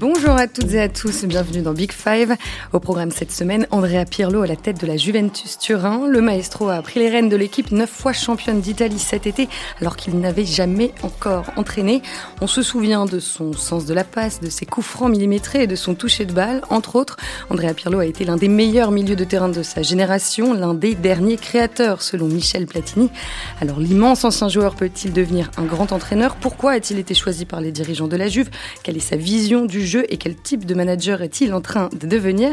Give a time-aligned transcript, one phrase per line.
[0.00, 2.36] Bonjour à toutes et à tous, bienvenue dans Big Five.
[2.72, 6.06] Au programme cette semaine, Andrea Pirlo à la tête de la Juventus Turin.
[6.06, 9.48] Le maestro a pris les rênes de l'équipe neuf fois championne d'Italie cet été,
[9.80, 12.00] alors qu'il n'avait jamais encore entraîné.
[12.40, 15.66] On se souvient de son sens de la passe, de ses coups francs millimétrés et
[15.66, 16.60] de son toucher de balle.
[16.70, 17.16] Entre autres,
[17.50, 20.94] Andrea Pirlo a été l'un des meilleurs milieux de terrain de sa génération, l'un des
[20.94, 23.10] derniers créateurs selon Michel Platini.
[23.60, 26.36] Alors l'immense ancien joueur peut-il devenir un grand entraîneur?
[26.36, 28.48] Pourquoi a-t-il été choisi par les dirigeants de la Juve?
[28.84, 32.06] Quelle est sa vision du jeu et quel type de manager est-il en train de
[32.06, 32.50] devenir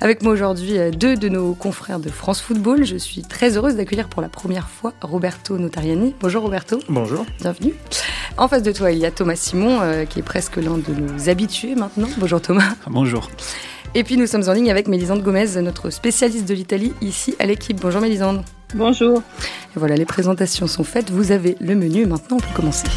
[0.00, 2.84] Avec moi aujourd'hui euh, deux de nos confrères de France Football.
[2.84, 6.14] Je suis très heureuse d'accueillir pour la première fois Roberto Notariani.
[6.20, 6.80] Bonjour Roberto.
[6.88, 7.24] Bonjour.
[7.40, 7.74] Bienvenue.
[8.36, 10.92] En face de toi, il y a Thomas Simon, euh, qui est presque l'un de
[10.92, 12.08] nos habitués maintenant.
[12.18, 12.74] Bonjour Thomas.
[12.86, 13.30] Bonjour.
[13.94, 17.46] Et puis nous sommes en ligne avec Mélisande Gomez, notre spécialiste de l'Italie ici à
[17.46, 17.80] l'équipe.
[17.80, 18.42] Bonjour Mélisande.
[18.74, 19.22] Bonjour.
[19.76, 21.10] Et voilà, les présentations sont faites.
[21.10, 22.06] Vous avez le menu.
[22.06, 22.88] Maintenant, on peut commencer.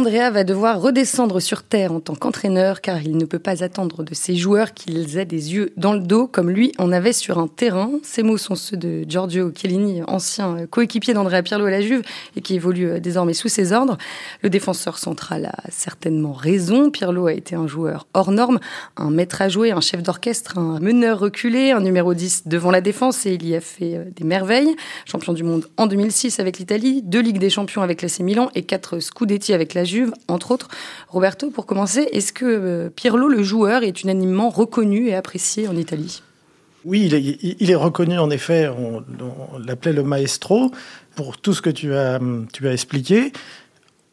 [0.00, 4.02] Andrea va devoir redescendre sur terre en tant qu'entraîneur car il ne peut pas attendre
[4.02, 7.38] de ses joueurs qu'ils aient des yeux dans le dos comme lui en avait sur
[7.38, 7.90] un terrain.
[8.02, 12.00] Ces mots sont ceux de Giorgio Chiellini, ancien coéquipier d'Andrea Pirlo à la Juve
[12.34, 13.98] et qui évolue désormais sous ses ordres.
[14.40, 16.90] Le défenseur central a certainement raison.
[16.90, 18.58] Pirlo a été un joueur hors norme,
[18.96, 22.80] un maître à jouer, un chef d'orchestre, un meneur reculé, un numéro 10 devant la
[22.80, 24.74] défense et il y a fait euh, des merveilles.
[25.04, 28.62] Champion du monde en 2006 avec l'Italie, deux Ligues des Champions avec l'AC Milan et
[28.62, 29.89] quatre Scudetti avec la Juve,
[30.28, 30.68] entre autres.
[31.08, 35.76] Roberto, pour commencer, est-ce que euh, Pirlo, le joueur, est unanimement reconnu et apprécié en
[35.76, 36.22] Italie?
[36.84, 37.10] Oui,
[37.60, 39.04] il est, reconnu en effet, on,
[39.58, 40.70] l'appelait le maestro,
[41.14, 42.18] pour tout ce que tu as,
[42.64, 43.32] expliqué,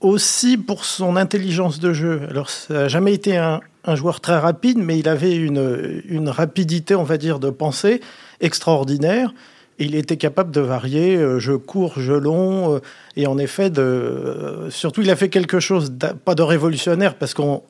[0.02, 2.24] aussi pour son intelligence de jeu.
[2.30, 3.62] Alors, ça n'a jamais été un,
[3.96, 8.02] joueur très rapide, mais il avait une, une rapidité, on va dire, de pensée
[8.42, 9.34] extraordinaire
[9.80, 12.76] il était capable de varier euh, je cours, je long.
[12.76, 12.80] Euh,
[13.16, 15.94] et en effet, de, euh, surtout, il a fait quelque chose,
[16.26, 17.64] pas de révolutionnaire, parce qu'en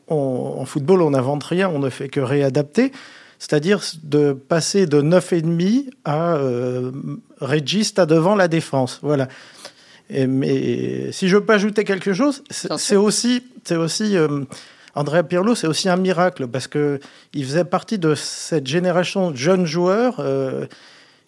[0.65, 2.91] football, on n'invente rien, on ne fait que réadapter.
[3.39, 6.91] C'est-à-dire de passer de 9,5 à euh,
[7.39, 8.99] régiste à devant la défense.
[9.03, 9.27] Voilà.
[10.09, 14.15] mais si je peux ajouter quelque chose, c'est aussi, c'est aussi
[14.95, 16.99] Andrea Pirlo, c'est aussi un miracle parce que
[17.33, 20.19] il faisait partie de cette génération de jeunes joueurs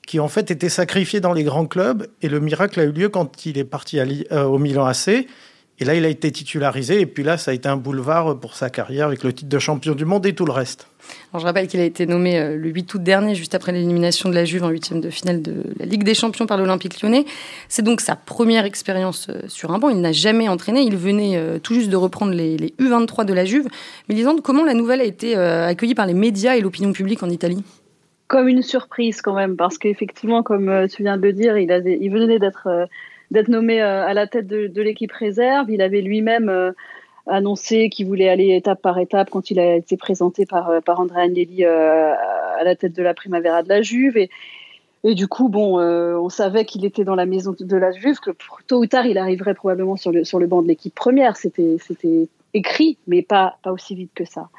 [0.10, 2.08] qui en fait était sacrifié dans les grands clubs.
[2.24, 5.08] Et le miracle a eu lieu quand il est parti euh, au Milan AC.
[5.08, 7.00] Et là, il a été titularisé.
[7.00, 9.60] Et puis là, ça a été un boulevard pour sa carrière avec le titre de
[9.60, 10.88] champion du monde et tout le reste.
[11.32, 14.30] Alors, je rappelle qu'il a été nommé euh, le 8 août dernier, juste après l'élimination
[14.30, 17.26] de la Juve en huitième de finale de la Ligue des Champions par l'Olympique lyonnais.
[17.68, 19.90] C'est donc sa première expérience euh, sur un banc.
[19.90, 20.82] Il n'a jamais entraîné.
[20.82, 23.68] Il venait tout juste de reprendre les, les U23 de la Juve.
[24.08, 27.30] Mais Lisande, comment la nouvelle a été accueillie par les médias et l'opinion publique en
[27.30, 27.64] Italie?
[28.30, 31.68] Comme une surprise quand même, parce qu'effectivement, comme euh, tu viens de le dire, il,
[32.12, 35.72] venait d'être euh, nommé euh, à la tête de, l'équipe réserve.
[35.72, 36.74] Il avait lui-même
[37.26, 41.22] annoncé qu'il voulait aller étape par étape quand il a été présenté par, par Andrea
[41.22, 44.18] Agnelli à la tête de la Primavera de la Juve.
[44.18, 48.30] Et, du coup, bon, on savait qu'il était dans la maison de la Juve, que
[48.68, 51.36] tôt ou tard, il arriverait probablement sur le, banc de l'équipe première.
[51.36, 51.78] C'était
[52.54, 54.50] écrit, mais pas aussi vite que ça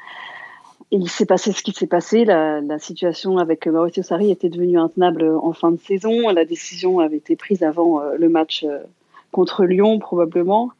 [0.91, 2.25] il s'est passé ce qui s'est passé.
[2.25, 6.29] La, situation avec Mauricio Sarri était devenue intenable en fin de saison.
[6.29, 8.79] La décision avait été prise avant euh, le match euh,
[9.31, 10.71] contre Lyon, probablement.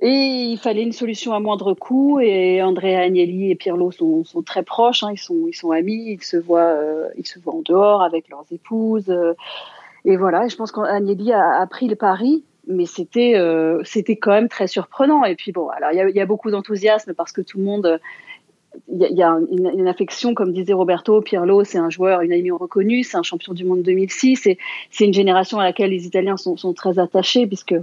[0.00, 2.18] Et il fallait une solution à moindre coût.
[2.20, 5.04] Et Andrea Agnelli et Pirlo sont, sont très proches.
[5.04, 5.12] Hein.
[5.12, 6.16] Ils, sont, amis.
[6.18, 9.12] Ils se voient, euh, ils se voient en dehors avec leurs épouses.
[10.04, 10.48] et voilà.
[10.48, 12.42] je pense qu'Agnelli a, pris le pari.
[12.66, 13.34] Mais c'était,
[14.20, 15.24] quand même très surprenant.
[15.24, 18.00] Et puis bon, alors il y a, beaucoup d'enthousiasme parce que tout le monde
[18.88, 23.16] il y, a une, affection, comme disait Roberto Pirlo, c'est un joueur unanimement reconnu, c'est
[23.16, 24.58] un champion du monde 2006, et
[24.90, 27.74] c'est une génération à laquelle les Italiens sont, très attachés, puisque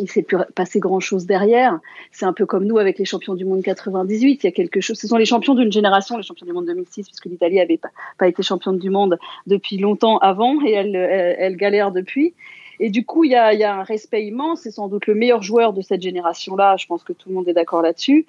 [0.00, 1.80] il s'est pu passer grand chose derrière.
[2.12, 4.42] C'est un peu comme nous avec les champions du monde 98.
[4.42, 4.98] Il y a quelque chose.
[4.98, 7.80] Ce sont les champions d'une génération, les champions du monde 2006, puisque l'Italie n'avait
[8.18, 12.34] pas, été championne du monde depuis longtemps avant et elle, galère depuis.
[12.80, 14.60] Et du coup, il y a un respect immense.
[14.60, 16.76] C'est sans doute le meilleur joueur de cette génération-là.
[16.76, 18.26] Je pense que tout le monde est d'accord là-dessus.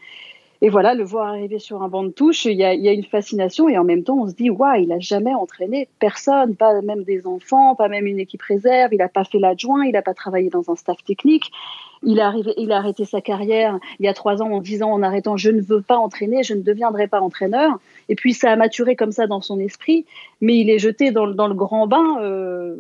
[0.62, 3.70] Et voilà, le voir arriver sur un banc de touche, il y a, une fascination
[3.70, 7.04] et en même temps, on se dit, waouh, il a jamais entraîné personne, pas même
[7.04, 10.14] des enfants, pas même une équipe réserve, il n'a pas fait l'adjoint, il n'a pas
[10.14, 11.52] travaillé dans un staff technique.
[12.04, 14.92] Il a, arrivé, il a arrêté sa carrière il y a trois ans en disant,
[14.92, 17.80] en arrêtant, je ne veux pas entraîner, je ne deviendrai pas entraîneur.
[18.10, 20.06] Et puis ça a maturé comme ça dans son esprit,
[20.42, 22.76] mais il est jeté dans, dans le grand bain euh,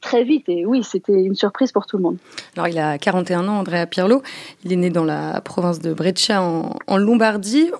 [0.00, 0.48] très vite.
[0.48, 2.16] Et oui, c'était une surprise pour tout le monde.
[2.56, 4.22] Alors, il a 41 ans, Andrea Pirlo.
[4.64, 7.70] Il est né dans la province de Brescia, en, Lombardie.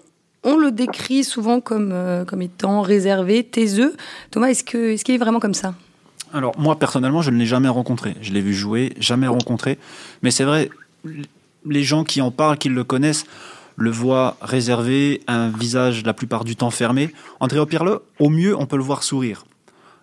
[0.45, 3.97] On le décrit souvent comme, euh, comme étant réservé, taiseux.
[4.31, 5.75] Thomas, est-ce qu'il est, est vraiment comme ça?
[6.33, 8.15] Alors, moi, personnellement, je ne l'ai jamais rencontré.
[8.21, 9.79] Je l'ai vu jouer, jamais rencontré.
[10.23, 10.71] Mais c'est vrai,
[11.65, 13.25] les gens qui en parlent, qui le connaissent,
[13.77, 17.13] le voient réservé, un visage la plupart du temps fermé.
[17.41, 19.45] Andrea Pirlo, au mieux, on peut le voir sourire.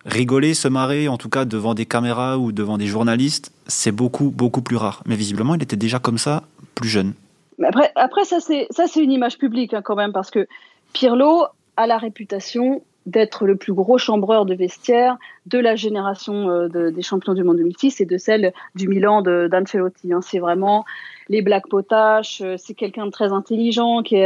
[0.06, 4.30] Rigoler, se marrer, en tout cas devant des caméras ou devant des journalistes, c'est beaucoup,
[4.30, 5.02] beaucoup plus rare.
[5.04, 6.44] Mais visiblement, il était déjà comme ça,
[6.76, 7.14] plus jeune.
[7.62, 10.46] après, après ça, c'est une image publique hein, quand même, parce que
[10.92, 15.16] Pirlo a la réputation d'être le plus gros chambreur de vestiaire
[15.46, 20.12] de la génération euh, des champions du monde 2006 et de celle du Milan d'Ancelotti.
[20.12, 20.20] Hein.
[20.22, 20.84] C'est vraiment
[21.28, 24.16] les black potaches, euh, c'est quelqu'un de très intelligent qui,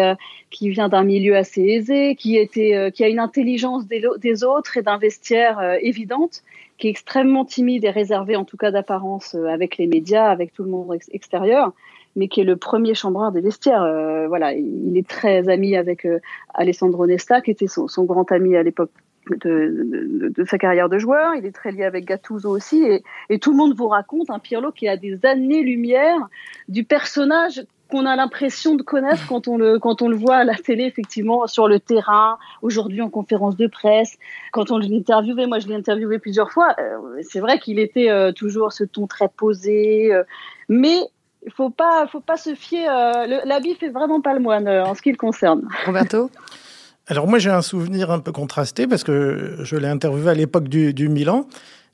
[0.71, 4.99] vient d'un milieu assez aisé, qui, euh, a une intelligence des, des autres et d'un
[4.99, 6.43] vestiaire évidente,
[6.79, 10.63] qui est extrêmement timide et réservé en tout cas d'apparence avec les médias, avec tout
[10.63, 11.73] le monde extérieur
[12.17, 13.83] mais qui est le premier chambreur des vestiaires.
[13.83, 16.19] Euh, voilà, il est très ami avec euh,
[16.55, 18.91] Alessandro Nesta, qui était son, grand ami à l'époque
[19.31, 21.35] de, sa carrière de joueur.
[21.37, 22.85] Il est très lié avec Gattuso aussi.
[23.29, 26.29] Et, tout le monde vous raconte un Pirlo qui a des années-lumière
[26.69, 30.45] du personnage qu'on a l'impression de connaître quand on le quand on le voit à
[30.45, 34.17] la télé effectivement sur le terrain aujourd'hui en conférence de presse
[34.53, 38.73] quand on l'interviewait moi je l'ai interviewé plusieurs fois euh, c'est vrai qu'il était toujours
[38.73, 40.13] ce ton très posé
[40.69, 41.01] mais
[41.45, 42.89] il faut pas, faut pas se fier.
[42.89, 45.69] Euh, L'habit fait vraiment pas le moine euh, en ce qui le concerne.
[45.87, 46.31] Roberto.
[47.07, 50.69] Alors moi j'ai un souvenir un peu contrasté parce que je l'ai interviewé à l'époque
[50.69, 51.47] du, du, Milan.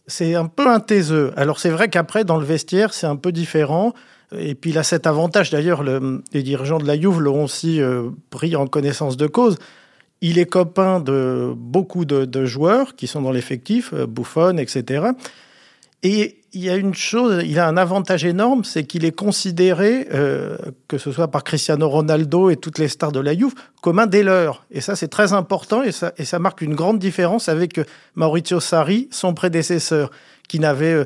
[0.07, 1.33] C'est un peu un taiseux.
[1.37, 3.95] Alors c'est vrai qu'après dans le vestiaire c'est un peu différent.
[4.37, 7.81] Et puis il a cet avantage d'ailleurs, le, les dirigeants de la Juve l'ont aussi
[7.81, 9.57] euh, pris en connaissance de cause.
[10.21, 15.13] Il est copain de beaucoup de, de joueurs qui sont dans l'effectif, euh, Buffon, etc.
[16.03, 20.09] Et il y a une chose, il a un avantage énorme, c'est qu'il est considéré,
[20.13, 20.57] euh,
[20.89, 23.53] que ce soit par Cristiano Ronaldo et toutes les stars de la Juve,
[23.83, 24.65] comme un des leurs.
[24.71, 27.81] Et ça, c'est très important et ça, marque une grande différence avec
[28.15, 30.11] Maurizio Sarri, son prédécesseur,
[30.49, 31.05] qui n'avait euh,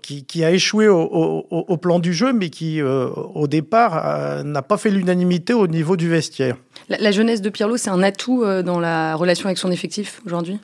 [0.00, 4.90] qui, a échoué au, plan du jeu, mais qui, euh, au départ, n'a pas fait
[4.90, 6.56] l'unanimité au niveau du vestiaire.
[6.88, 10.60] La, la jeunesse de Pirlo, c'est un atout dans la relation avec son effectif aujourd'hui?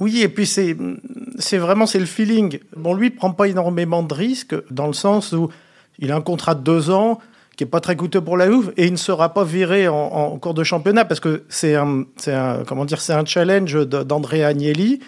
[0.00, 0.76] Oui, et puis c'est
[1.38, 2.60] c'est vraiment c'est le feeling.
[2.76, 5.50] Bon, lui, il prend pas énormément de risques dans le sens où
[5.98, 7.18] il a un contrat de deux ans
[7.56, 10.38] qui est pas très coûteux pour la Juve et il ne sera pas viré en,
[10.38, 15.00] cours de championnat parce que c'est un, un, comment dire c'est un challenge d'André Agnelli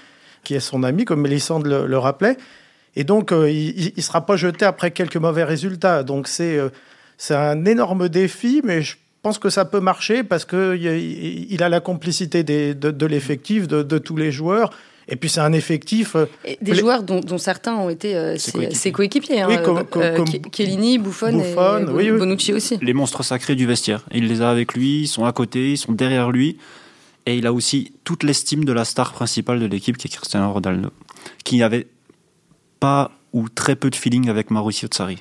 [0.43, 2.37] qui est son ami comme Mélissande le, rappelait
[2.97, 6.71] et donc euh, il, ne sera pas jeté après quelques mauvais résultats donc c'est euh,
[7.19, 11.69] c'est un énorme défi mais je pense que ça peut marcher parce qu'il il a
[11.69, 14.71] la complicité des, de, l'effectif, de, tous les joueurs.
[15.09, 16.15] Et puis c'est un effectif.
[16.15, 16.27] Euh,
[16.63, 19.41] des joueurs dont, certains ont été euh, ses coéquipiers.
[19.41, 21.41] Hein, oui, comme, euh, Chiellini, Buffon,
[21.99, 22.79] et Bonucci aussi.
[22.81, 24.05] Les monstres sacrés du vestiaire.
[24.13, 26.59] Il les a avec lui, ils sont à côté, ils sont derrière lui.
[27.27, 30.53] Et il a aussi toute l'estime de la star principale de l'équipe qui est Cristiano
[30.53, 30.91] Ronaldo,
[31.45, 31.87] qui n'avait
[32.79, 35.19] pas ou très peu de feeling avec Mauricio Sarri.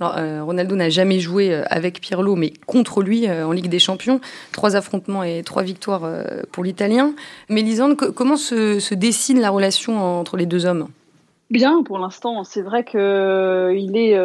[0.00, 3.78] Euh, Ronaldo n'a jamais joué euh, avec Pirlo, mais contre lui euh, en Ligue des
[3.78, 4.20] Champions.
[4.52, 6.08] Trois affrontements et trois victoires
[6.52, 7.14] pour l'Italien.
[7.48, 10.88] Mélisande, comment se, dessine la relation entre les deux hommes?
[11.50, 12.42] Bien pour l'instant.
[12.42, 14.18] C'est vrai que il est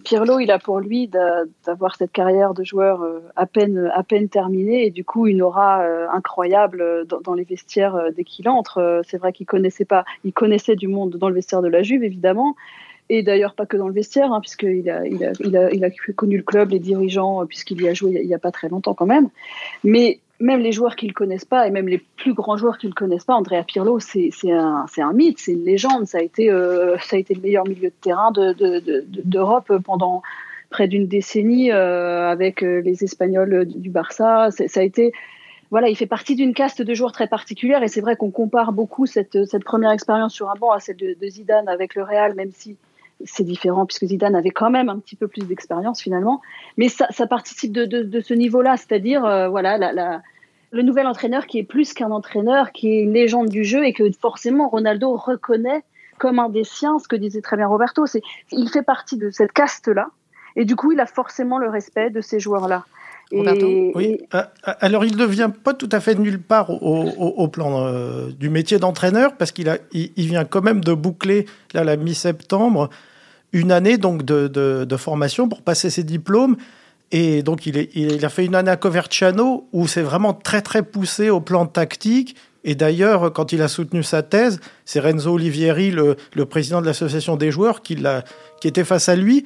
[0.00, 1.08] Pirlo, il a pour lui
[1.64, 3.02] d'avoir cette carrière de joueur
[3.36, 8.24] à peine à peine terminée et du coup une aura incroyable dans, les vestiaires dès
[8.24, 9.02] qu'il entre.
[9.08, 12.02] C'est vrai qu'il connaissait pas, il connaissait du monde dans le vestiaire de la Juve
[12.02, 12.56] évidemment,
[13.08, 16.70] et d'ailleurs pas que dans le vestiaire, hein, puisqu'il a, il a, connu le club,
[16.70, 19.28] les dirigeants, euh, puisqu'il y a joué il n'y a, pas très longtemps quand même.
[19.82, 22.78] Mais même les joueurs qui ne le connaissent pas, et même les plus grands joueurs
[22.78, 26.06] qui ne le connaissent pas, Andrea Pirlo, c'est un, mythe, c'est une légende.
[26.06, 30.22] Ça a, été, euh, le meilleur milieu de terrain d'Europe de, de, pendant
[30.70, 34.48] près d'une décennie euh, avec les Espagnols du Barça.
[34.50, 35.12] Ça a été
[35.70, 38.72] voilà, il fait partie d'une caste de joueurs très particulière et c'est vrai qu'on compare
[38.72, 42.52] beaucoup cette, première expérience sur un banc à celle de Zidane avec le Real, même
[42.52, 42.76] si
[43.24, 46.40] c'est différent puisque Zidane avait quand même un petit peu plus d'expérience finalement.
[46.76, 50.22] Mais ça, participe de, ce niveau-là, c'est-à-dire euh, voilà
[50.72, 53.92] le nouvel entraîneur qui est plus qu'un entraîneur, qui est une légende du jeu et
[53.92, 55.84] que forcément Ronaldo reconnaît
[56.18, 58.06] comme un des siens, ce que disait très bien Roberto.
[58.06, 60.08] C'est il fait partie de cette caste-là
[60.56, 62.84] et du coup il a forcément le respect de ces joueurs-là.
[63.32, 64.18] Oui.
[64.32, 67.86] Ah, ah, alors, il ne vient pas tout à fait de nulle part au, plan
[67.86, 71.96] euh, du métier d'entraîneur parce qu'il a, il, vient quand même de boucler là la
[71.96, 72.90] mi-septembre
[73.52, 76.56] une année donc de, formation pour passer ses diplômes.
[77.12, 80.62] Et donc, il, est, il a fait une année à Coverciano où c'est vraiment très,
[80.62, 82.34] très poussé au plan tactique.
[82.64, 86.16] Et d'ailleurs, quand il a soutenu sa thèse, c'est Renzo Olivieri, le,
[86.46, 88.02] président de l'association des joueurs, qui,
[88.60, 89.44] qui était face à lui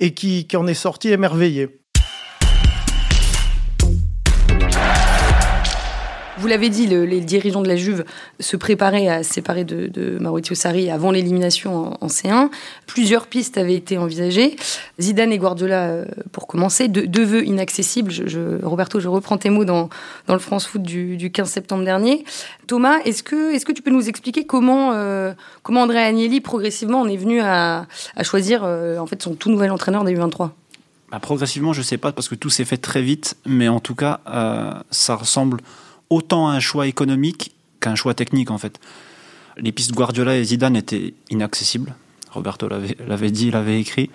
[0.00, 1.68] et qui, qui en est sorti émerveillé.
[6.38, 8.04] Vous l'avez dit, les dirigeants de la Juve
[8.40, 12.50] se préparaient à se séparer de, Maurizio Sarri avant l'élimination en, C1.
[12.86, 14.56] Plusieurs pistes avaient été envisagées.
[15.00, 18.12] Zidane et Guardiola, euh, pour commencer, deux, vœux inaccessibles.
[18.62, 19.88] Roberto, je reprends tes mots dans,
[20.28, 22.24] le France Foot du, 15 septembre dernier.
[22.66, 27.16] Thomas, est-ce que, tu peux nous expliquer comment, euh, comment André Agnelli, progressivement, en est
[27.16, 27.86] venu à,
[28.22, 30.50] choisir euh, son tout nouvel entraîneur des U23
[31.10, 33.80] bah, Progressivement, je ne sais pas, parce que tout s'est fait très vite, mais en
[33.80, 34.20] tout cas,
[34.90, 35.62] ça ressemble
[36.10, 38.80] autant un choix économique qu'un choix technique en fait.
[39.56, 41.94] Les pistes Guardiola et Zidane étaient inaccessibles.
[42.30, 44.10] Roberto l'avait dit, l'avait écrit.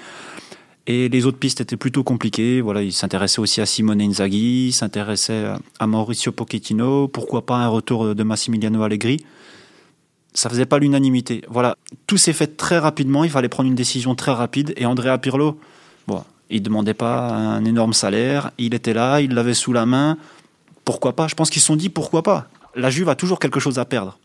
[0.87, 2.61] Et les autres pistes étaient plutôt compliquées.
[2.61, 5.45] Voilà, il s'intéressait aussi à Simone Inzaghi, il s'intéressait
[5.79, 9.23] à Mauricio Pochettino, pourquoi pas un retour de Massimiliano Allegri?
[10.33, 11.43] Ça faisait pas l'unanimité.
[11.49, 11.75] Voilà,
[12.07, 14.73] tout s'est fait très rapidement, il fallait prendre une décision très rapide.
[14.77, 15.59] Et Andrea Pirlo,
[16.07, 20.17] bon, il demandait pas un énorme salaire, il était là, il l'avait sous la main
[20.91, 22.47] pourquoi pas Je pense qu'ils se sont dit pourquoi pas.
[22.75, 24.19] La Juve a toujours quelque chose à perdre.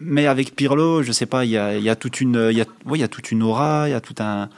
[0.00, 3.02] Mais avec Pirlo, je sais pas, il y a, toute une, il y a, y
[3.02, 4.48] a toute une aura, il y a tout un,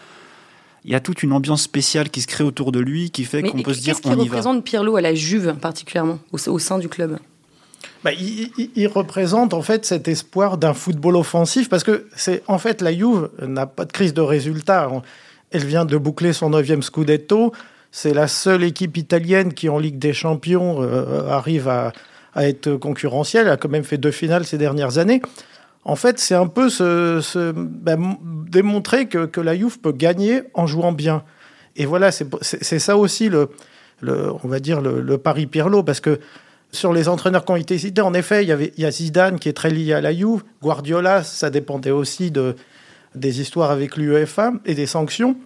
[0.87, 3.43] il y a toute une ambiance spéciale qui se crée autour de lui, qui fait
[3.43, 4.17] qu'on peut se dire qu'on y va.
[4.17, 7.19] Qu'est-ce qui représente Pirlo à la Juve particulièrement au, sein du club?
[8.03, 12.81] Bah, il, représente en fait cet espoir d'un football offensif parce que c'est en fait
[12.81, 14.89] la Juve n'a pas de crise de résultats.
[15.51, 17.53] Elle vient de boucler son neuvième scudetto.
[17.99, 21.95] C'est la seule équipe italienne qui, en Ligue des Champions, euh, arrive à,
[22.37, 23.47] être concurrentielle.
[23.47, 25.23] Elle a quand même fait deux finales ces dernières années.
[25.83, 28.19] En fait, c'est un peu se, ben,
[28.51, 31.23] démontrer que, la Juve peut gagner en jouant bien.
[31.75, 33.49] Et voilà, c'est ça aussi le,
[34.03, 36.21] on va dire le, pari Pirlo, parce que
[36.73, 39.39] sur les entraîneurs qui ont été cités, en effet, il y avait il a Zidane
[39.39, 42.57] qui est très lié à la Juve, Guardiola, ça dépendait aussi de
[43.15, 45.37] des histoires avec l'UEFA et des sanctions.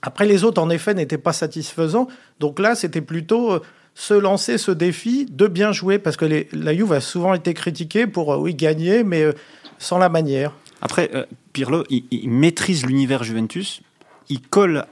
[0.00, 2.08] Après, les autres, en effet, n'étaient pas satisfaisants.
[2.40, 3.60] Donc là, c'était plutôt euh,
[3.94, 8.06] se lancer ce défi de bien jouer, parce que la Juve a souvent été critiquée
[8.06, 9.32] pour, euh, oui, gagner, mais euh,
[9.78, 10.52] sans la manière.
[10.80, 11.10] Après,
[11.52, 13.82] Pirlo, il, maîtrise l'univers Juventus,
[14.28, 14.84] il colle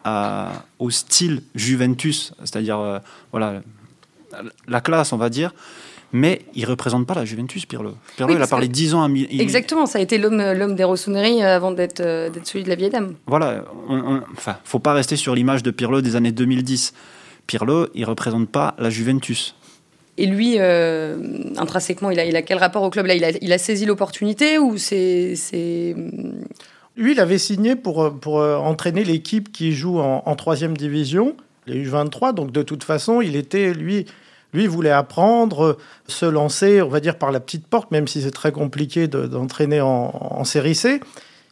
[0.79, 3.01] au style Juventus, c'est-à-dire
[3.33, 3.61] voilà,
[4.69, 5.53] la classe, on va dire
[6.13, 7.95] mais il représente pas la Juventus, Pirlo.
[8.17, 11.43] Pirlo, il a parlé dix ans à Exactement, ça a été l'homme, l'homme des Rossonneries
[11.43, 13.15] avant d'être, euh, d'être celui de la vieille dame.
[13.27, 13.65] Voilà,
[14.37, 16.95] enfin, faut pas rester sur l'image de Pirlo des années 2010.
[17.47, 19.55] Pirlo, il représente pas la Juventus.
[20.19, 21.17] Et lui, euh,
[21.57, 23.07] intrinsèquement, il a, il a quel rapport au club?
[23.07, 25.95] Là il a, il a saisi l'opportunité ou c'est, c'est...
[26.97, 31.37] Lui, il avait signé pour, pour euh, entraîner l'équipe qui joue en, en troisième division,
[31.67, 32.35] les U23.
[32.35, 34.07] Donc de toute façon, il était, lui,
[34.53, 38.31] lui voulait apprendre, se lancer, on va dire, par la petite porte, même si c'est
[38.31, 41.01] très compliqué d'entraîner en, série C.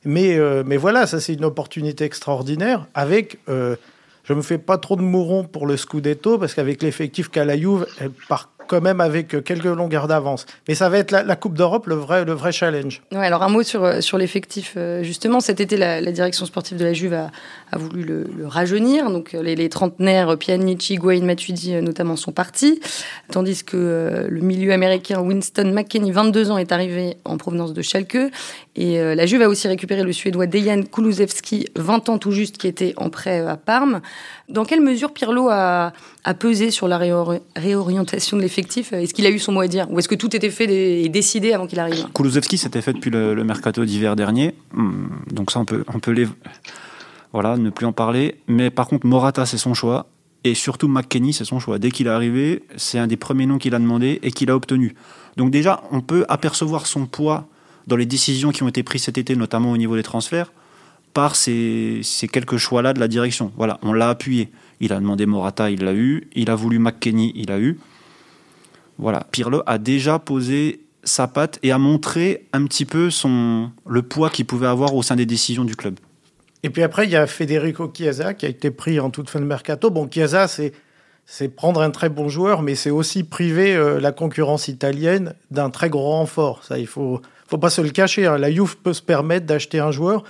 [0.04, 3.38] Mais, euh, mais voilà, ça c'est une opportunité extraordinaire avec...
[3.48, 3.76] Euh,
[4.24, 7.56] je me fais pas trop de mourons pour le Scudetto parce qu'avec l'effectif qu'a la
[7.56, 10.46] Juve, elle part quand même avec quelques longueurs d'avance.
[10.68, 13.02] Mais ça va être la, Coupe d'Europe le vrai, le vrai challenge.
[13.12, 14.74] Ouais, alors un mot sur, euh, sur l'effectif.
[14.76, 17.30] Euh, justement, cet été, la, direction sportive de la Juve a,
[17.72, 19.10] a voulu le, rajeunir.
[19.10, 22.80] Donc euh, les, les trentenaires, Pjanic, Higuain, Matuidi notamment, sont partis.
[23.32, 28.18] Tandis que le milieu américain Winston McKenney, 22 ans, est arrivé en provenance de Schalke.
[28.76, 32.68] Et la Juve a aussi récupéré le Suédois Dejan Kulusevski, 20 ans tout juste, qui
[32.68, 34.00] était en prêt à Parme.
[34.48, 35.92] Dans quelle mesure Pirlo a,
[36.38, 36.98] pesé sur la
[37.56, 38.92] réorientation de l'effectif?
[38.94, 39.90] Est-ce qu'il a eu son mot à dire?
[39.90, 42.06] Ou est-ce que tout était fait et décidé avant qu'il arrive?
[42.14, 44.54] Kulusevski, c'était fait depuis le, mercato d'hiver dernier.
[44.72, 46.14] Hmm, donc ça, on peut, on peut.
[47.34, 48.36] Voilà, ne plus en parler.
[48.46, 50.06] Mais par contre, Morata, c'est son choix.
[50.44, 51.78] Et surtout, McKenny, c'est son choix.
[51.78, 54.56] Dès qu'il est arrivé, c'est un des premiers noms qu'il a demandé et qu'il a
[54.56, 54.94] obtenu.
[55.36, 57.48] Donc déjà, on peut apercevoir son poids
[57.86, 60.52] dans les décisions qui ont été prises cet été, notamment au niveau des transferts,
[61.18, 63.50] par ces, quelques choix-là de la direction.
[63.56, 64.50] Voilà, on l'a appuyé.
[64.78, 66.28] Il a demandé Morata, il l'a eu.
[66.36, 67.76] Il a voulu McKenny, il a eu.
[68.98, 74.02] Voilà, Pirlo a déjà posé sa patte et a montré un petit peu son, le
[74.02, 75.98] poids qu'il pouvait avoir au sein des décisions du club.
[76.62, 79.40] Et puis après, il y a Federico Chiesa qui a été pris en toute fin
[79.40, 79.90] de mercato.
[79.90, 80.72] Bon, Chiesa, c'est,
[81.26, 85.70] c'est prendre un très bon joueur, mais c'est aussi priver euh, la concurrence italienne d'un
[85.70, 86.62] très gros renfort.
[86.62, 88.26] Ça, il faut, faut pas se le cacher.
[88.26, 88.38] Hein.
[88.38, 90.22] La Juve peut se permettre d'acheter un joueur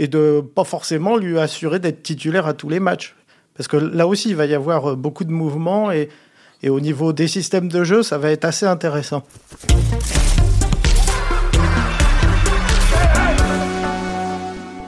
[0.00, 3.14] et de pas forcément lui assurer d'être titulaire à tous les matchs.
[3.54, 6.08] Parce que là aussi, il va y avoir euh, beaucoup de mouvements et,
[6.66, 9.22] au niveau des systèmes de jeu, ça va être assez intéressant.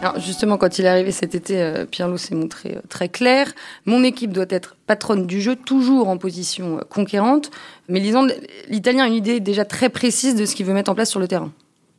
[0.01, 3.53] Alors justement, quand il est arrivé cet été, euh, Pirlo s'est montré euh, très clair.
[3.85, 7.51] Mon équipe doit être patronne du jeu, toujours en position conquérante.
[7.89, 8.01] Mais
[8.69, 11.21] l'Italien a une idée déjà très précise de ce qu'il veut mettre en place sur
[11.21, 11.53] le terrain.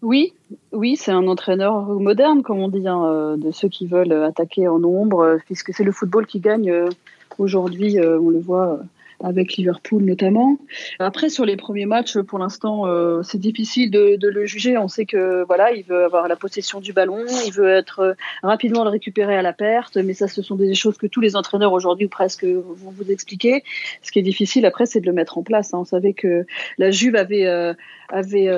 [0.03, 0.33] Oui,
[0.73, 4.67] oui, c'est un entraîneur moderne, comme on dit, hein, euh, de ceux qui veulent attaquer
[4.67, 6.89] en nombre, euh, puisque c'est le football qui gagne euh,
[7.37, 8.81] aujourd'hui, on le voit
[9.23, 10.57] avec Liverpool notamment.
[10.99, 14.77] Après, sur les premiers matchs, pour l'instant, euh, c'est difficile de, le juger.
[14.77, 18.13] On sait que voilà, il veut avoir la possession du ballon, il veut être euh,
[18.41, 21.35] rapidement le récupérer à la perte, mais ça, ce sont des choses que tous les
[21.35, 23.63] entraîneurs aujourd'hui ou presque vont vous expliquer.
[24.01, 25.73] Ce qui est difficile après, c'est de le mettre en place.
[25.73, 25.79] Hein.
[25.79, 26.45] On savait que
[26.77, 27.73] la Juve avait euh,
[28.09, 28.49] avait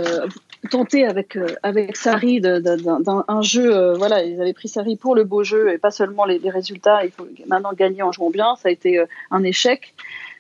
[0.66, 3.94] tenté avec avec Sarri d'un jeu.
[3.94, 7.06] voilà, ils avaient pris Sarri pour le beau jeu et pas seulement les, les résultats.
[7.06, 8.56] Il faut maintenant gagner en jouant bien.
[8.56, 9.94] Ça a été un échec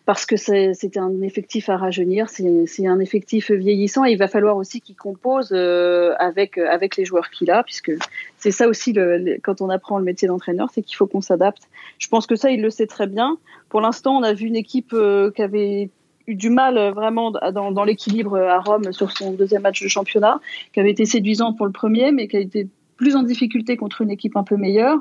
[0.06, 4.56] parce que c'était un effectif à rajeunir, c'est un effectif vieillissant et il va falloir
[4.56, 7.92] aussi qu'il compose euh, avec, avec les joueurs qu'il a, puisque
[8.38, 11.64] c'est ça aussi le, quand on apprend le métier d'entraîneur, c'est qu'il faut qu'on s'adapte.
[11.98, 13.38] Je pense que ça, il le sait très bien.
[13.70, 15.90] Pour l'instant, on a vu une équipe euh, qui avait
[16.28, 20.40] eu du mal euh, vraiment dans, l'équilibre à Rome sur son deuxième match de championnat,
[20.74, 22.68] qui avait été séduisante pour le premier, mais qui a été
[22.98, 24.98] plus en difficulté contre une équipe un peu meilleure.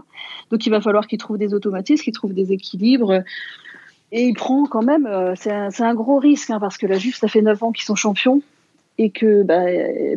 [0.50, 3.22] Donc il va falloir qu'il trouve des automatismes, qu'il trouve des équilibres.
[4.12, 7.16] Et il prend quand même, euh, c'est un, gros risque, hein, parce que la Juve,
[7.16, 8.42] ça fait 9 ans qu'ils sont champions
[8.96, 9.64] et que bah,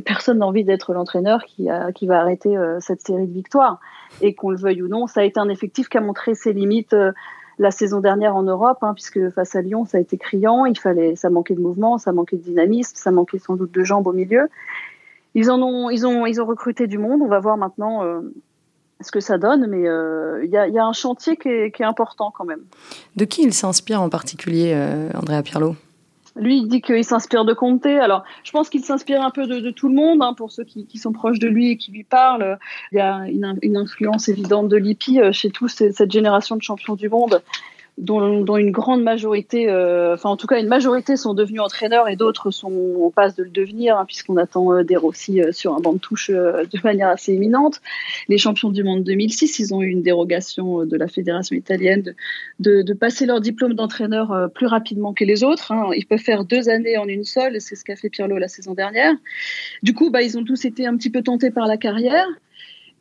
[0.06, 3.80] personne n'a envie d'être l'entraîneur qui, va arrêter euh, cette série de victoires.
[4.22, 6.54] Et qu'on le veuille ou non, ça a été un effectif qui a montré ses
[6.54, 7.12] limites euh,
[7.60, 10.66] la saison dernière en Europe, hein, puisque face à Lyon, ça a été criant.
[10.66, 13.84] Il fallait, ça manquait de mouvement, ça manquait de dynamisme, ça manquait sans doute de
[13.84, 14.50] jambes au milieu.
[15.36, 17.22] Ils en ont, ils ont, ils ont recruté du monde.
[17.22, 18.22] On va voir maintenant
[19.02, 22.46] ce que ça donne, mais euh, il y, a, un chantier qui est, important quand
[22.46, 22.62] même.
[23.16, 25.76] De qui il s'inspire en particulier, euh, Andrea Pirlo?
[26.40, 27.86] Lui, il dit qu'il s'inspire de Conte.
[27.86, 30.98] Alors, je pense qu'il s'inspire un peu de, tout le monde, hein, pour ceux qui,
[30.98, 32.58] sont proches de lui et qui lui parlent.
[32.92, 36.96] Il y a une, influence évidente de Lippi euh, chez tous cette génération de champions
[36.96, 37.42] du monde
[37.98, 42.16] dont, une grande majorité, euh, enfin en tout cas une majorité sont devenus entraîneurs et
[42.16, 42.72] d'autres sont
[43.04, 45.94] en passe de le devenir, hein, puisqu'on attend euh, des Rossi euh, sur un banc
[45.94, 47.82] de touche de manière assez éminente.
[48.28, 52.14] Les champions du monde 2006, ils ont eu une dérogation de la fédération italienne
[52.60, 55.72] de, de, passer leur diplôme d'entraîneur plus rapidement que les autres.
[55.72, 55.90] Hein.
[55.96, 58.74] Ils peuvent faire deux années en une seule, c'est ce qu'a fait Pirlo la saison
[58.74, 59.14] dernière.
[59.84, 62.28] Du coup, bah, ils ont tous été un petit peu tentés par la carrière.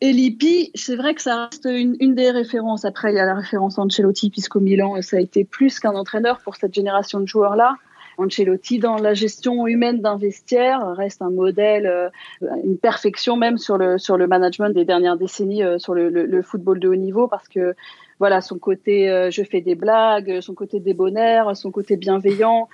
[0.03, 2.85] Et Lippi, c'est vrai que ça reste une, une, des références.
[2.85, 6.41] Après, il y a la référence Ancelotti, puisqu'au Milan, ça a été plus qu'un entraîneur
[6.41, 7.77] pour cette génération de joueurs-là.
[8.19, 12.09] Ancelotti, dans la gestion humaine d'un vestiaire, reste un modèle, euh,
[12.65, 16.43] une perfection même sur le, sur le management des dernières décennies euh, sur le, le,
[16.43, 17.75] football de haut niveau, parce que
[18.19, 22.69] voilà, son côté euh, je fais des blagues, son côté débonnaire, son côté bienveillant,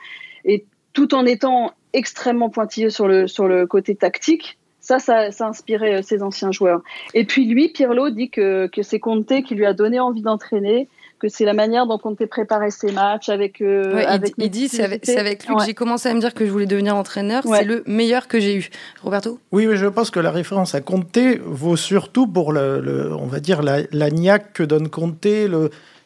[0.44, 5.46] et tout en étant extrêmement pointilleux sur le, sur le côté tactique, ça, ça, ça
[5.46, 6.82] a inspiré euh, ses anciens joueurs.
[7.14, 10.88] Et puis lui, Pirlo, dit que, que c'est Conte qui lui a donné envie d'entraîner,
[11.20, 13.62] que c'est la manière dont Conte préparait ses matchs avec.
[13.62, 16.44] Euh, avec il, dit, c'est avec, avec, lui que j'ai commencé à me dire que
[16.44, 17.44] je voulais devenir entraîneur.
[17.44, 18.70] C'est le meilleur que j'ai eu.
[19.02, 19.38] Roberto?
[19.52, 23.62] Oui, je pense que la référence à Conte vaut surtout pour le, on va dire
[23.62, 25.28] la, la niaque que donne Conte,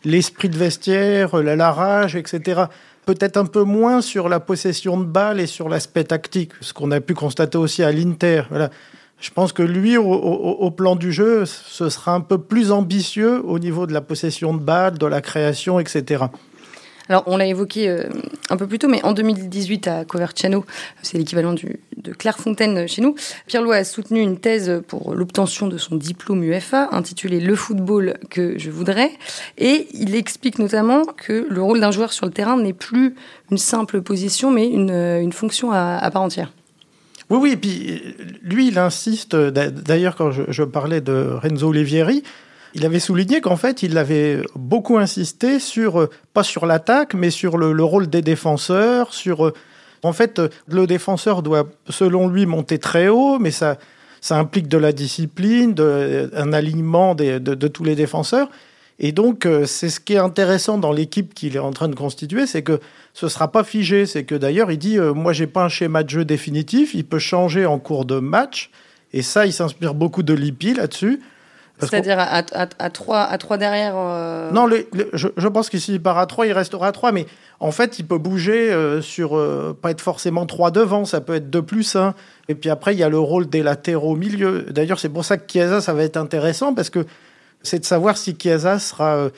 [0.04, 2.66] l'esprit de vestiaire, la, la rage, etc
[3.06, 6.90] peut-être un peu moins sur la possession de balles et sur l'aspect tactique, ce qu'on
[6.90, 8.42] a pu constater aussi à l'Inter.
[9.18, 13.58] Je pense que lui, au, plan du jeu, ce sera un peu plus ambitieux au
[13.58, 16.24] niveau de la possession de balles, de la création, etc.
[17.08, 18.02] Alors, on l'a évoqué euh,
[18.50, 20.64] un peu plus tôt, mais en 2018 à Coverciano,
[21.02, 23.14] c'est l'équivalent de Clairefontaine chez nous,
[23.46, 28.58] Pierre a soutenu une thèse pour l'obtention de son diplôme UFA intitulé Le football que
[28.58, 29.10] je voudrais.
[29.58, 33.14] Et il explique notamment que le rôle d'un joueur sur le terrain n'est plus
[33.50, 36.52] une simple position, mais une, une fonction à, part entière.
[37.28, 42.22] Oui, oui, et puis lui, il insiste, d'ailleurs quand je, je, parlais de Renzo Olivieri,
[42.74, 47.30] il avait souligné qu'en fait, il avait beaucoup insisté sur, euh, pas sur l'attaque, mais
[47.30, 49.46] sur le, rôle des défenseurs, sur...
[49.46, 49.54] Euh,
[50.02, 53.78] en fait, euh, le défenseur doit, selon lui, monter très haut, mais ça,
[54.20, 55.74] ça implique de la discipline,
[56.34, 58.48] un alignement de, tous les défenseurs.
[58.98, 62.46] Et donc, c'est ce qui est intéressant dans l'équipe qu'il est en train de constituer,
[62.46, 62.80] c'est que
[63.12, 64.06] ce ne sera pas figé.
[64.06, 67.18] C'est que d'ailleurs, il dit, moi, j'ai pas un schéma de jeu définitif, il peut
[67.18, 68.70] changer en cours de match.
[69.12, 71.20] Et ça, il s'inspire beaucoup de Lippi là-dessus.
[71.78, 72.42] C'est-à-dire à,
[72.78, 74.66] à, 3, à trois derrière euh, Non,
[75.12, 77.26] je, pense que s'il part à 3, il restera à 3, mais
[77.60, 81.34] en fait, il peut bouger euh, sur, euh, pas être forcément 3 devant, ça peut
[81.34, 82.14] être 2 plus 1.
[82.48, 84.62] Et puis après, il y a le rôle des latéraux au milieu.
[84.70, 87.04] D'ailleurs, c'est pour ça que Chiesa, ça va être intéressant, parce que
[87.62, 89.28] c'est de savoir si Chiesa sera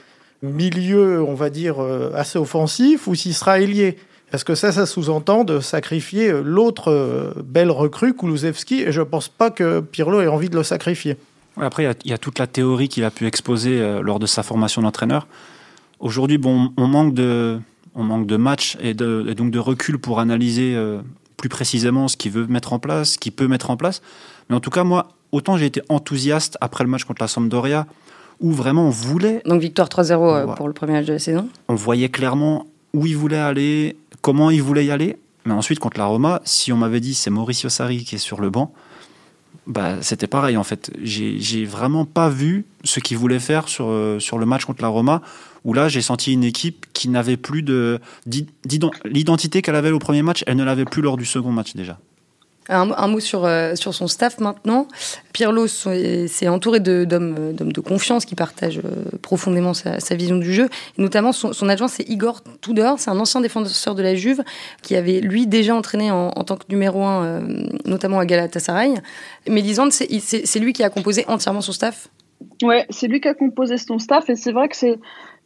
[0.43, 1.77] milieu, on va dire,
[2.15, 3.99] assez offensif, ou s'il sera ailier.
[4.31, 9.29] Parce que ça, ça sous-entend de sacrifier l'autre belle recrue, Kulusevski, et je ne pense
[9.29, 11.17] pas que Pirlo ait envie de le sacrifier.
[11.61, 14.43] Après, il y, a toute la théorie qu'il a pu exposer euh, lors de sa
[14.43, 15.27] formation d'entraîneur.
[16.01, 17.61] Aujourd'hui, bon, on manque de,
[17.95, 21.01] on manque de matchs et, de, donc de recul pour analyser euh,
[21.37, 24.03] plus précisément ce qu'il veut mettre en place, ce qu'il peut mettre en place.
[24.49, 27.87] Mais en tout cas, moi, autant j'ai été enthousiaste après le match contre la Sampdoria,
[28.41, 29.43] où vraiment on voulait.
[29.45, 31.49] Donc victoire 3-0 euh, pour le premier match de la saison.
[31.69, 35.17] On voyait clairement où il voulait aller, comment il voulait y aller.
[35.45, 38.41] Mais ensuite, contre la Roma, si on m'avait dit c'est Mauricio Sarri qui est sur
[38.41, 38.73] le banc,
[39.69, 40.91] bah, c'était pareil en fait.
[41.03, 44.89] J'ai vraiment pas vu ce qu'il voulait faire sur, euh, sur le match contre la
[44.89, 45.21] Roma,
[45.65, 48.01] où là j'ai senti une équipe qui n'avait plus de.
[49.05, 51.99] L'identité qu'elle avait au premier match, elle ne l'avait plus lors du second match déjà.
[52.71, 54.89] Un, mot sur, euh, sur son staff maintenant.
[55.33, 60.69] Pirlo s'est entouré d'hommes de, confiance qui partagent euh, profondément sa, vision du jeu.
[60.99, 62.99] Et notamment, son, adjoint, c'est Igor Tudor.
[62.99, 64.43] C'est un ancien défenseur de la Juve
[64.83, 68.95] qui avait, lui, déjà entraîné en, tant que numéro un, euh, notamment à Galatasaray.
[69.49, 72.09] Mais Lisande, c'est lui qui a composé entièrement son staff?
[72.63, 74.29] Ouais, c'est lui qui a composé son staff.
[74.29, 74.99] Et c'est vrai que c'est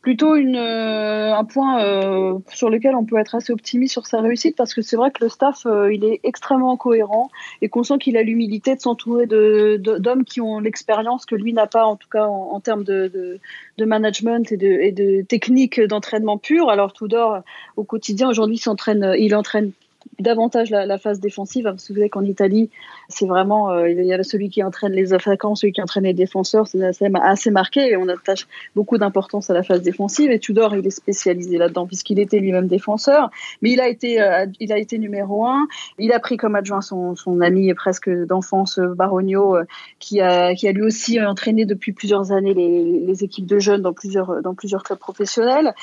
[0.02, 4.20] plutôt une, euh, un point euh, sur lequel on peut être assez optimiste sur sa
[4.20, 7.30] réussite parce que c'est vrai que le staff euh, il est extrêmement cohérent
[7.62, 11.52] et qu'on sent qu'il a l'humilité de s'entourer de, d'hommes qui ont l'expérience que lui
[11.52, 13.38] n'a pas en tout cas en, termes de, de,
[13.78, 16.68] de, management et de, et de technique d'entraînement pur.
[16.68, 17.42] Alors Tudor
[17.76, 19.70] au quotidien aujourd'hui s'entraîne, il entraîne
[20.18, 21.68] davantage la, phase défensive.
[21.68, 22.70] Vous savez qu'en Italie,
[23.08, 26.14] c'est vraiment, euh, il y a celui qui entraîne les attaquants, celui qui entraîne les
[26.14, 30.30] défenseurs, c'est assez, marqué et on attache beaucoup d'importance à la phase défensive.
[30.30, 34.46] Et Tudor, il est spécialisé là-dedans puisqu'il était lui-même défenseur, mais il a été, euh,
[34.60, 35.66] il a été numéro un.
[35.98, 39.64] Il a pris comme adjoint son, son ami presque d'enfance Baronio, euh,
[39.98, 43.82] qui a, qui a lui aussi entraîné depuis plusieurs années les, les équipes de jeunes
[43.82, 45.74] dans plusieurs, dans plusieurs clubs professionnels.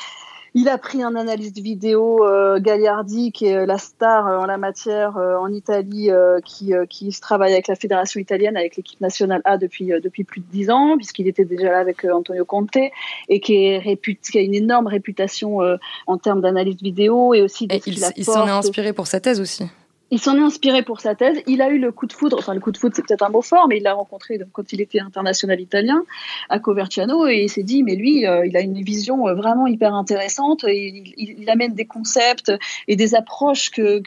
[0.56, 4.46] Il a pris un analyste vidéo, euh, Gagliardi, qui est euh, la star euh, en
[4.46, 6.10] la matière en Italie,
[6.46, 10.46] qui, qui travaille avec la fédération italienne, avec l'équipe nationale A depuis, depuis plus de
[10.52, 12.78] dix ans, puisqu'il était déjà là avec Antonio Conte,
[13.30, 15.60] et qui, est réputé, qui a une énorme réputation
[16.08, 19.66] en termes d'analyse vidéo et aussi de il s'en est inspiré pour sa thèse aussi
[20.12, 21.42] il s'en est inspiré pour sa thèse.
[21.48, 23.30] Il a eu le coup de foudre, enfin le coup de foudre c'est peut-être un
[23.30, 26.04] mot fort, mais il l'a rencontré quand il était international italien
[26.50, 29.68] à Coverciano et il s'est dit mais lui euh, il a une vision euh, vraiment
[29.68, 30.64] hyper intéressante.
[30.68, 32.52] Et il, amène des concepts
[32.88, 34.04] et des approches que,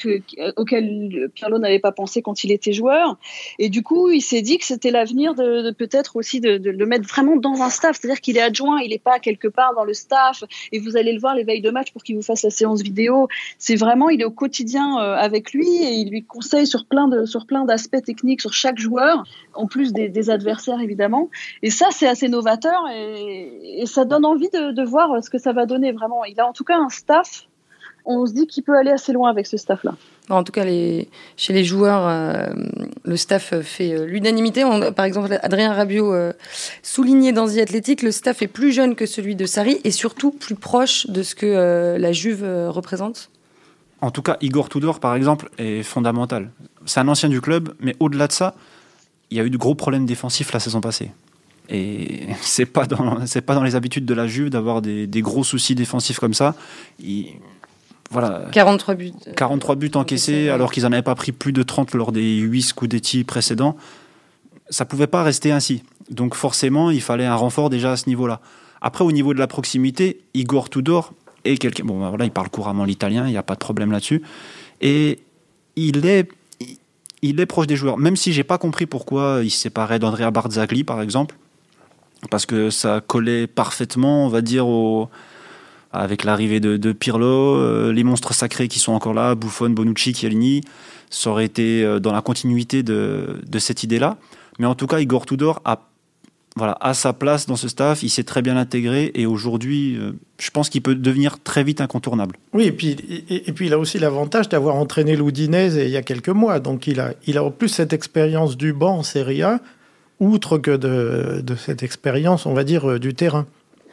[0.57, 3.17] auxquelles Pirlo n'avait pas pensé quand il était joueur.
[3.59, 7.09] Et du coup il s'est dit que c'était l'avenir de, peut-être aussi de, le mettre
[7.09, 9.95] vraiment dans un staff, c'est-à-dire qu'il est adjoint, il n'est pas quelque part dans le
[9.95, 12.51] staff et vous allez le voir les veilles de match pour qu'il vous fasse la
[12.51, 13.29] séance vidéo.
[13.59, 17.25] C'est vraiment il est au quotidien euh, avec lui il lui conseille sur plein de
[17.25, 19.25] sur plein d'aspects techniques sur chaque joueur,
[19.55, 21.29] en plus des, adversaires évidemment.
[21.63, 25.67] Et ça, c'est assez novateur et, ça donne envie de, voir ce que ça va
[25.67, 26.25] donner vraiment.
[26.25, 27.47] Il a en tout cas un staff.
[28.05, 29.95] On se dit qu'il peut aller assez loin avec ce staff-là.
[30.29, 32.47] En tout cas, chez les joueurs, euh,
[33.05, 34.65] le staff fait euh, l'unanimité.
[34.97, 36.33] Par exemple, Adrien Rabiot euh,
[36.83, 40.33] soulignait dans The Athletic, le staff est plus jeune que celui de Sarri et surtout
[40.33, 43.31] plus proche de ce que la Juve représente.
[44.03, 46.51] En tout cas, Igor Tudor, par exemple, est fondamental.
[46.87, 48.55] C'est un ancien du club, mais au-delà de ça,
[49.31, 51.13] il y a eu de gros problèmes défensifs la saison passée.
[51.69, 55.45] Et c'est pas dans c'est pas dans les habitudes de la Juve d'avoir des, gros
[55.45, 56.57] soucis défensifs comme ça.
[58.11, 58.49] voilà.
[58.51, 59.13] 43 buts.
[59.37, 62.63] 43 buts encaissés alors qu'ils n'en avaient pas pris plus de 30 lors des 8
[62.63, 63.77] Scudetti précédents.
[64.69, 65.85] Ça pouvait pas rester ainsi.
[66.11, 68.41] Donc forcément, il fallait un renfort déjà à ce niveau-là.
[68.81, 71.13] Après, au niveau de la proximité, Igor Tudor,
[71.45, 71.85] et quelqu'un.
[71.85, 74.23] Bon, ben voilà, il parle couramment l'italien, il n'y a pas de problème là-dessus.
[74.81, 75.21] Et
[75.77, 76.29] il est,
[77.23, 77.99] il est proche des joueurs.
[77.99, 81.37] Même si j'ai pas compris pourquoi il se séparait d'Andrea Barzagli, par exemple,
[82.31, 85.09] parce que ça collait parfaitement, on va dire, au,
[85.93, 90.63] avec l'arrivée de, Pirlo, euh, les monstres sacrés qui sont encore là, Buffon, Bonucci, Chiellini,
[91.11, 94.17] ça aurait été euh, dans la continuité de, de cette idée-là.
[94.59, 95.92] Mais en tout cas, Igor Tudor a
[96.57, 100.13] voilà, à sa place dans ce staff, il s'est très bien intégré et aujourd'hui, euh,
[100.39, 102.37] je pense qu'il peut devenir très vite incontournable.
[102.53, 102.97] Oui, et puis,
[103.31, 106.87] et, puis il a aussi l'avantage d'avoir entraîné l'Udinese il y a quelques mois, donc
[106.87, 109.61] il a, il a en plus cette expérience du banc en Serie A,
[110.21, 113.47] outre que de, de cette expérience, on va dire, euh, du terrain.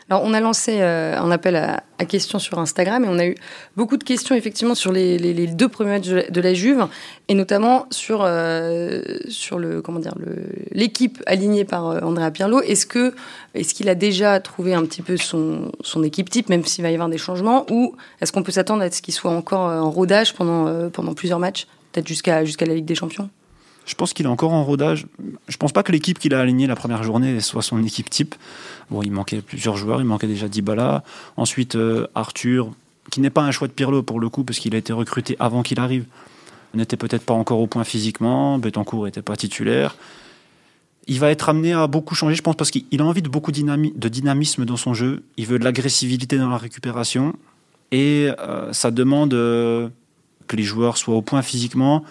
[0.10, 3.36] Alors, on a lancé euh, un appel à, questions sur Instagram et on a eu
[3.76, 6.88] beaucoup de questions effectivement sur les, deux premiers matchs de, la Juve
[7.28, 10.15] et notamment sur euh, sur le comment dire
[10.72, 12.62] l'équipe alignée par euh, Andrea Pirlo.
[12.62, 13.13] Est-ce que
[13.54, 16.89] est-ce qu'il a déjà trouvé un petit peu son, son équipe type, même s'il va
[16.89, 19.91] y avoir des changements, ou est-ce qu'on peut s'attendre à ce qu'il soit encore en
[19.91, 23.30] rodage pendant pendant plusieurs matchs, peut-être jusqu'à jusqu'à la Ligue des Champions?
[23.89, 25.08] Je pense qu'il est encore en rodage.
[25.47, 28.36] Je pense pas que l'équipe qu'il a alignée la première journée soit son équipe type.
[28.91, 29.99] Bon, il manquait plusieurs joueurs.
[29.99, 31.04] Il manquait déjà Dybala.
[31.38, 32.69] Ensuite, euh, Arthur,
[33.10, 35.36] qui n'est pas un choix de Pirlo pour le coup, parce qu'il a été recruté
[35.39, 36.06] avant qu'il arrive.
[36.75, 38.60] N'était peut-être pas encore au point physiquement.
[38.60, 39.95] Betancourt n'était pas titulaire.
[41.08, 43.52] Il va être amené à beaucoup changer, je pense, parce qu'il a envie de beaucoup
[43.52, 45.23] de dynamisme dans son jeu.
[45.38, 47.34] Il veut de l'agressivité dans la récupération.
[47.91, 49.89] Et euh, ça demande euh,
[50.45, 52.04] que les joueurs soient au point physiquement.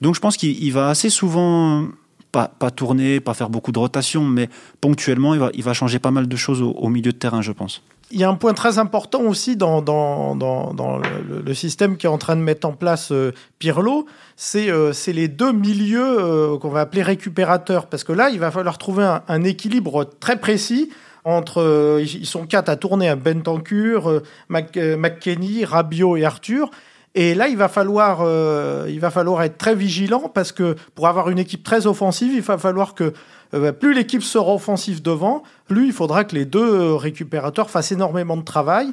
[0.00, 1.88] Donc je pense qu'il va assez souvent
[2.32, 4.48] pas, pas tourner, pas faire beaucoup de rotation, mais
[4.80, 7.52] ponctuellement, il va, il va changer pas mal de choses au, milieu de terrain, je
[7.52, 7.82] pense.
[8.12, 12.08] Il y a un point très important aussi dans, dans, dans, le, système qui est
[12.08, 16.70] en train de mettre en place euh, Pirlo, c'est euh, les deux milieux euh, qu'on
[16.70, 17.86] va appeler récupérateurs.
[17.86, 20.90] Parce que là, il va falloir trouver un, équilibre très précis
[21.24, 26.70] entre, ils sont quatre à tourner, un Bentancur, McKenny, Rabiot et Arthur.
[27.14, 31.08] Et là, il va falloir, euh, il va falloir être très vigilant parce que pour
[31.08, 33.12] avoir une équipe très offensive, il va falloir que
[33.52, 38.36] euh, plus l'équipe sera offensive devant, plus il faudra que les deux récupérateurs fassent énormément
[38.36, 38.92] de travail.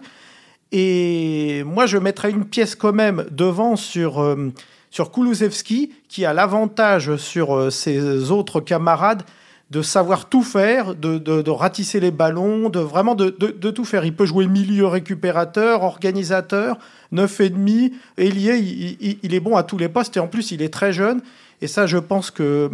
[0.72, 4.52] Et moi, je mettrais une pièce quand même devant sur, euh,
[4.90, 9.24] sur qui a l'avantage sur ses autres camarades
[9.70, 14.06] de savoir tout faire, de, de, ratisser les ballons, de vraiment de, de, tout faire.
[14.06, 16.78] Il peut jouer milieu récupérateur, organisateur,
[17.12, 20.52] neuf et demi, ailier, il, il, est bon à tous les postes et en plus
[20.52, 21.22] il est très jeune.
[21.62, 22.70] Et ça, je pense que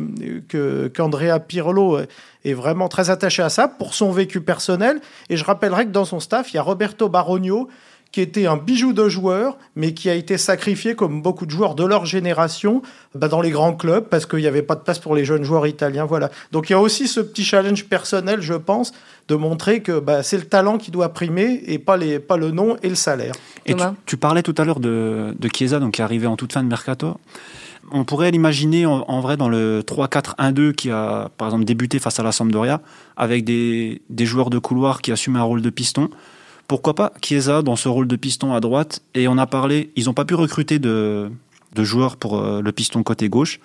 [0.94, 2.00] qu'Andrea Pirlo
[2.44, 5.00] est vraiment très attaché à ça pour son vécu personnel.
[5.30, 7.70] Et je rappellerai que dans son staff, il y a Roberto Barogno,
[8.14, 11.74] qui était un bijou de joueur, mais qui a été sacrifié, comme beaucoup de joueurs
[11.74, 12.84] de leur génération,
[13.16, 15.44] bah, dans les grands clubs, parce qu'il n'y avait pas de place pour les jeunes
[15.44, 16.06] joueurs italiens.
[16.06, 16.30] Voilà.
[16.52, 18.94] Donc il y a aussi ce petit challenge personnel, je pense,
[19.30, 22.52] de montrer que bah, c'est le talent qui doit primer et pas, les, pas le
[22.52, 23.34] nom et le salaire.
[23.66, 26.54] Et tu, parlais tout à l'heure de, de Chiesa, donc, qui est arrivé en toute
[26.54, 27.18] fin de mercato.
[27.92, 32.24] On pourrait l'imaginer en, vrai dans le 3-4-1-2 qui a par exemple débuté face à
[32.24, 32.80] la Sampdoria,
[33.18, 36.10] avec des, des joueurs de couloir qui assument un rôle de piston
[36.74, 40.06] pourquoi pas Chiesa dans ce rôle de piston à droite Et on a parlé, ils
[40.06, 41.30] n'ont pas pu recruter de,
[41.78, 43.60] joueurs pour euh, le piston côté gauche.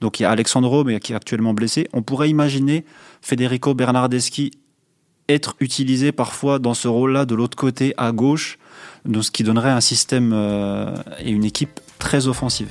[0.00, 1.88] Donc il y a Alexandro, mais qui est actuellement blessé.
[1.92, 2.84] On pourrait imaginer
[3.20, 4.52] Federico Bernardeschi
[5.28, 8.60] être utilisé parfois dans ce rôle-là de l'autre côté à gauche,
[9.12, 12.68] ce qui donnerait un système euh, et une équipe très offensive.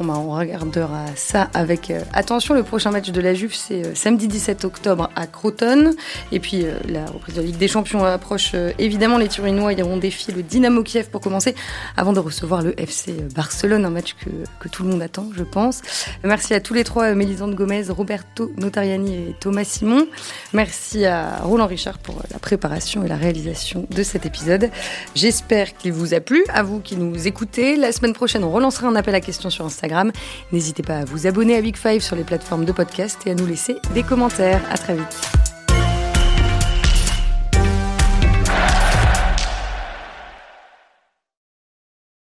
[0.00, 2.54] Bah, on regardera ça avec euh, attention.
[2.54, 5.94] Le prochain match de la Juve, c'est euh, samedi 17 octobre à Croton.
[6.32, 8.54] Et puis euh, la reprise de la Ligue des Champions approche.
[8.80, 11.54] évidemment, les Turinois iront défier le Dynamo Kiev pour commencer,
[11.96, 14.16] avant de recevoir le FC Barcelone, un match
[14.58, 15.82] que, tout le monde attend, je pense.
[16.24, 20.08] Merci à tous les trois, Mélisande Gomez, Roberto Notariani et Thomas Simon.
[20.52, 24.70] Merci à Roland Richard pour la préparation et la réalisation de cet épisode.
[25.14, 27.76] J'espère qu'il vous a plu, à vous qui nous écoutez.
[27.76, 29.64] La semaine prochaine, on relancera un appel à questions sur
[30.52, 33.34] N'hésitez pas à vous abonner à Big Five sur les plateformes de podcast et à
[33.34, 34.62] nous laisser des commentaires.
[34.70, 35.53] À très vite.